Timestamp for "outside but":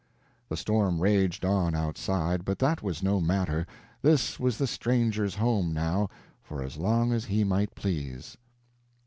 1.75-2.57